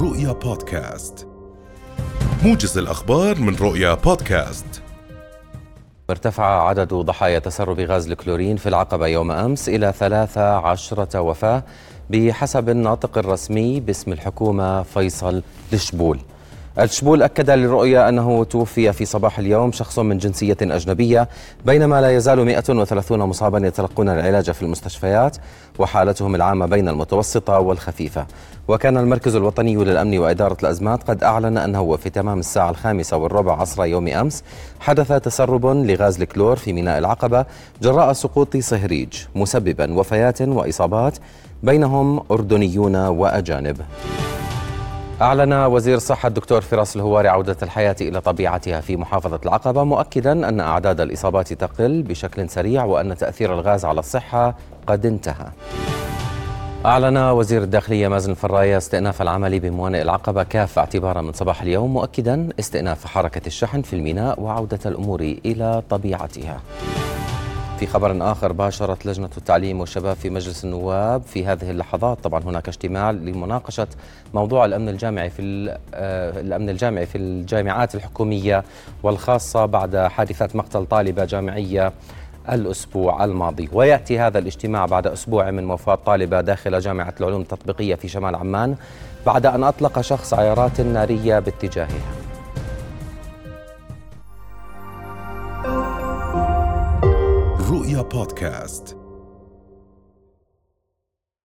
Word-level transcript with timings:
رؤيا 0.00 0.32
بودكاست. 0.32 1.28
موجز 2.44 2.78
الأخبار 2.78 3.38
من 3.38 3.56
رؤيا 3.56 3.94
بودكاست. 3.94 4.82
ارتفع 6.10 6.68
عدد 6.68 6.94
ضحايا 6.94 7.38
تسرب 7.38 7.80
غاز 7.80 8.10
الكلورين 8.10 8.56
في 8.56 8.68
العقبة 8.68 9.06
يوم 9.06 9.30
أمس 9.30 9.68
إلى 9.68 9.92
13 9.92 11.20
وفاة 11.20 11.64
بحسب 12.10 12.68
الناطق 12.68 13.18
الرسمي 13.18 13.80
باسم 13.80 14.12
الحكومة 14.12 14.82
فيصل 14.82 15.42
الشبول 15.72 16.18
الشبول 16.80 17.22
أكد 17.22 17.50
للرؤيا 17.50 18.08
أنه 18.08 18.44
توفي 18.44 18.92
في 18.92 19.04
صباح 19.04 19.38
اليوم 19.38 19.72
شخص 19.72 19.98
من 19.98 20.18
جنسية 20.18 20.56
أجنبية 20.62 21.28
بينما 21.66 22.00
لا 22.00 22.10
يزال 22.16 22.44
130 22.44 23.18
مصابا 23.18 23.66
يتلقون 23.66 24.08
العلاج 24.08 24.50
في 24.50 24.62
المستشفيات 24.62 25.36
وحالتهم 25.78 26.34
العامة 26.34 26.66
بين 26.66 26.88
المتوسطة 26.88 27.58
والخفيفة. 27.58 28.26
وكان 28.68 28.96
المركز 28.96 29.34
الوطني 29.36 29.76
للأمن 29.76 30.18
وإدارة 30.18 30.56
الأزمات 30.62 31.02
قد 31.02 31.24
أعلن 31.24 31.58
أنه 31.58 31.96
في 31.96 32.10
تمام 32.10 32.38
الساعة 32.38 32.70
الخامسة 32.70 33.16
والربع 33.16 33.60
عصر 33.60 33.84
يوم 33.84 34.08
أمس 34.08 34.44
حدث 34.80 35.12
تسرب 35.12 35.66
لغاز 35.66 36.20
الكلور 36.20 36.56
في 36.56 36.72
ميناء 36.72 36.98
العقبة 36.98 37.44
جراء 37.82 38.12
سقوط 38.12 38.56
صهريج 38.56 39.12
مسببا 39.34 39.98
وفيات 39.98 40.42
وإصابات 40.42 41.18
بينهم 41.62 42.22
أردنيون 42.30 42.96
وأجانب. 42.96 43.76
أعلن 45.22 45.52
وزير 45.52 45.96
الصحة 45.96 46.26
الدكتور 46.26 46.60
فراس 46.60 46.96
الهواري 46.96 47.28
عودة 47.28 47.56
الحياة 47.62 47.96
إلى 48.00 48.20
طبيعتها 48.20 48.80
في 48.80 48.96
محافظة 48.96 49.40
العقبة 49.44 49.84
مؤكدا 49.84 50.48
أن 50.48 50.60
أعداد 50.60 51.00
الإصابات 51.00 51.52
تقل 51.52 52.02
بشكل 52.02 52.48
سريع 52.50 52.84
وأن 52.84 53.16
تأثير 53.16 53.54
الغاز 53.54 53.84
على 53.84 54.00
الصحة 54.00 54.54
قد 54.86 55.06
انتهى. 55.06 55.46
أعلن 56.86 57.16
وزير 57.16 57.62
الداخلية 57.62 58.08
مازن 58.08 58.30
الفراية 58.30 58.76
استئناف 58.76 59.22
العمل 59.22 59.60
بموانئ 59.60 60.02
العقبة 60.02 60.42
كافة 60.42 60.80
اعتبارا 60.80 61.20
من 61.22 61.32
صباح 61.32 61.62
اليوم 61.62 61.92
مؤكدا 61.92 62.48
استئناف 62.58 63.06
حركة 63.06 63.46
الشحن 63.46 63.82
في 63.82 63.96
الميناء 63.96 64.40
وعودة 64.40 64.78
الأمور 64.86 65.20
إلى 65.20 65.82
طبيعتها. 65.90 66.60
في 67.78 67.86
خبر 67.86 68.32
آخر 68.32 68.52
باشرت 68.52 69.06
لجنة 69.06 69.30
التعليم 69.36 69.80
والشباب 69.80 70.16
في 70.16 70.30
مجلس 70.30 70.64
النواب 70.64 71.22
في 71.22 71.46
هذه 71.46 71.70
اللحظات. 71.70 72.20
طبعا 72.20 72.42
هناك 72.42 72.68
اجتماع 72.68 73.10
لمناقشة 73.10 73.86
موضوع 74.34 74.64
الأمن 74.64 74.88
الجامعي 74.88 75.30
في 75.30 75.42
الأمن 76.40 76.70
الجامعي 76.70 77.06
في 77.06 77.18
الجامعات 77.18 77.94
الحكومية 77.94 78.64
والخاصة 79.02 79.66
بعد 79.66 79.96
حادثة 79.96 80.48
مقتل 80.54 80.86
طالبة 80.86 81.24
جامعية 81.24 81.92
الأسبوع 82.52 83.24
الماضي. 83.24 83.68
ويأتي 83.72 84.18
هذا 84.18 84.38
الاجتماع 84.38 84.86
بعد 84.86 85.06
أسبوع 85.06 85.50
من 85.50 85.70
وفاة 85.70 85.94
طالبة 85.94 86.40
داخل 86.40 86.80
جامعة 86.80 87.14
العلوم 87.20 87.40
التطبيقية 87.40 87.94
في 87.94 88.08
شمال 88.08 88.34
عمان 88.34 88.76
بعد 89.26 89.46
أن 89.46 89.64
أطلق 89.64 90.00
شخص 90.00 90.34
عيارات 90.34 90.80
نارية 90.80 91.38
باتجاهها. 91.38 92.17
رؤيا 97.68 98.02
بودكاست. 98.02 98.97